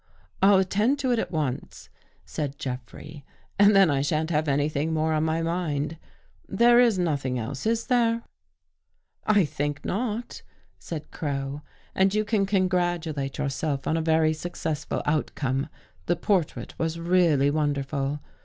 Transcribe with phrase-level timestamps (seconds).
[0.41, 1.87] "I'll attend to it at once,"
[2.25, 3.23] said Jeffrey,"
[3.59, 5.97] and then I sha'n't have anything more on my mind.
[6.49, 8.23] There is nothing else, is there?""
[9.37, 10.41] I think not,"
[10.79, 11.61] said Crow,"
[11.93, 15.67] and you can congratu late yourself on a very successful outcome.
[16.07, 18.21] The portrait was really wonderful.